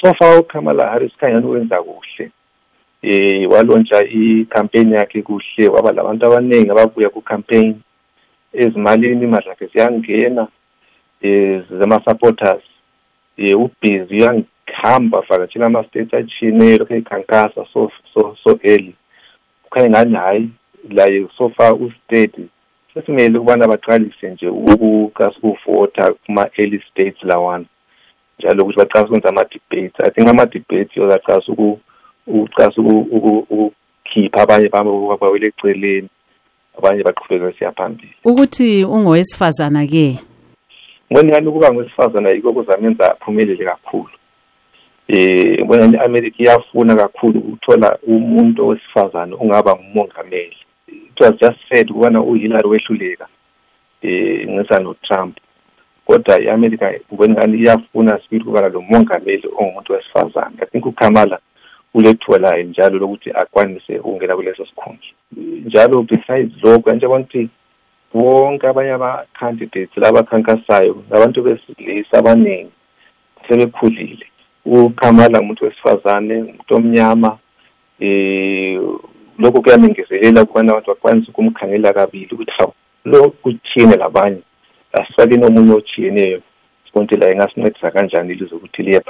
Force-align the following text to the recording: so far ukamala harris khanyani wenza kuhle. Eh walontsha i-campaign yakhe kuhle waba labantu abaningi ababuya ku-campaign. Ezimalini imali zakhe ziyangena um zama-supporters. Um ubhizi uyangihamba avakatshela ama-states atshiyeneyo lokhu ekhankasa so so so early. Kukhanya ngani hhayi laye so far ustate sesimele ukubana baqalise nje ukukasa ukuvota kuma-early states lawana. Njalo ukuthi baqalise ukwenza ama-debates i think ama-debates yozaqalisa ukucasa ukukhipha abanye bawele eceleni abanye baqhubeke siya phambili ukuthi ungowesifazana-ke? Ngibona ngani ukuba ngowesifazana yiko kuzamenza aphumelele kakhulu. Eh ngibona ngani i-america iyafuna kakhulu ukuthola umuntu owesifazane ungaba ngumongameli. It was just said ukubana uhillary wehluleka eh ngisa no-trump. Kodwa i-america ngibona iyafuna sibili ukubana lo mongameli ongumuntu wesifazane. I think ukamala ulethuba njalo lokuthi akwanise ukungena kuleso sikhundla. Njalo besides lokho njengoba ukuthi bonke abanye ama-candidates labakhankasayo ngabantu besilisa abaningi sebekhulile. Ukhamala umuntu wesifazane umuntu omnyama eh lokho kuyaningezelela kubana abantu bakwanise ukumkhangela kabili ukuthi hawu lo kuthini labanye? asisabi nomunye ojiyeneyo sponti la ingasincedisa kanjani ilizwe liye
so 0.00 0.14
far 0.14 0.40
ukamala 0.40 0.88
harris 0.90 1.12
khanyani 1.16 1.46
wenza 1.46 1.82
kuhle. 1.82 2.30
Eh 3.02 3.50
walontsha 3.50 4.04
i-campaign 4.04 4.92
yakhe 4.92 5.22
kuhle 5.22 5.68
waba 5.68 5.92
labantu 5.92 6.26
abaningi 6.26 6.70
ababuya 6.70 7.10
ku-campaign. 7.10 7.80
Ezimalini 8.52 9.24
imali 9.24 9.46
zakhe 9.46 9.66
ziyangena 9.66 10.48
um 11.22 11.62
zama-supporters. 11.70 12.62
Um 13.38 13.62
ubhizi 13.62 14.14
uyangihamba 14.14 15.18
avakatshela 15.18 15.66
ama-states 15.66 16.14
atshiyeneyo 16.14 16.78
lokhu 16.78 16.94
ekhankasa 16.94 17.66
so 17.72 17.90
so 18.14 18.36
so 18.44 18.58
early. 18.62 18.94
Kukhanya 19.62 19.90
ngani 19.90 20.16
hhayi 20.16 20.50
laye 20.90 21.28
so 21.38 21.48
far 21.48 21.74
ustate 21.74 22.48
sesimele 22.94 23.38
ukubana 23.38 23.68
baqalise 23.68 24.30
nje 24.30 24.48
ukukasa 24.48 25.36
ukuvota 25.42 26.12
kuma-early 26.26 26.82
states 26.90 27.22
lawana. 27.22 27.64
Njalo 28.40 28.62
ukuthi 28.62 28.78
baqalise 28.78 29.06
ukwenza 29.06 29.28
ama-debates 29.28 30.00
i 30.06 30.10
think 30.10 30.28
ama-debates 30.28 30.96
yozaqalisa 30.96 31.52
ukucasa 32.26 32.80
ukukhipha 32.80 34.42
abanye 34.42 34.68
bawele 34.68 35.46
eceleni 35.46 36.08
abanye 36.78 37.02
baqhubeke 37.02 37.58
siya 37.58 37.72
phambili 37.72 38.14
ukuthi 38.24 38.84
ungowesifazana-ke? 38.84 40.18
Ngibona 41.12 41.28
ngani 41.28 41.48
ukuba 41.48 41.72
ngowesifazana 41.72 42.30
yiko 42.30 42.52
kuzamenza 42.52 43.12
aphumelele 43.12 43.64
kakhulu. 43.64 44.10
Eh 45.08 45.58
ngibona 45.58 45.88
ngani 45.88 45.96
i-america 45.96 46.40
iyafuna 46.40 46.96
kakhulu 46.96 47.40
ukuthola 47.40 47.98
umuntu 48.06 48.66
owesifazane 48.66 49.34
ungaba 49.34 49.74
ngumongameli. 49.74 50.56
It 50.88 51.20
was 51.20 51.34
just 51.40 51.58
said 51.68 51.90
ukubana 51.90 52.20
uhillary 52.22 52.68
wehluleka 52.68 53.26
eh 54.02 54.48
ngisa 54.48 54.78
no-trump. 54.78 55.38
Kodwa 56.10 56.40
i-america 56.40 56.86
ngibona 57.12 57.56
iyafuna 57.56 58.20
sibili 58.20 58.42
ukubana 58.42 58.68
lo 58.68 58.80
mongameli 58.80 59.48
ongumuntu 59.58 59.92
wesifazane. 59.92 60.56
I 60.60 60.66
think 60.66 60.86
ukamala 60.86 61.38
ulethuba 61.94 62.62
njalo 62.62 62.98
lokuthi 62.98 63.30
akwanise 63.30 63.98
ukungena 63.98 64.36
kuleso 64.36 64.66
sikhundla. 64.66 65.10
Njalo 65.66 66.02
besides 66.02 66.52
lokho 66.62 66.92
njengoba 66.92 67.20
ukuthi 67.20 67.48
bonke 68.14 68.66
abanye 68.66 68.90
ama-candidates 68.90 69.96
labakhankasayo 69.96 70.96
ngabantu 71.08 71.42
besilisa 71.42 72.18
abaningi 72.18 72.70
sebekhulile. 73.48 74.26
Ukhamala 74.64 75.40
umuntu 75.40 75.64
wesifazane 75.64 76.34
umuntu 76.34 76.74
omnyama 76.74 77.38
eh 78.00 78.80
lokho 79.38 79.62
kuyaningezelela 79.62 80.44
kubana 80.44 80.72
abantu 80.72 80.90
bakwanise 80.90 81.30
ukumkhangela 81.30 81.92
kabili 81.92 82.28
ukuthi 82.32 82.52
hawu 82.58 82.72
lo 83.04 83.30
kuthini 83.30 83.96
labanye? 83.96 84.42
asisabi 84.92 85.36
nomunye 85.36 85.72
ojiyeneyo 85.72 86.40
sponti 86.88 87.16
la 87.16 87.32
ingasincedisa 87.32 87.90
kanjani 87.90 88.32
ilizwe 88.32 88.58
liye 88.82 89.00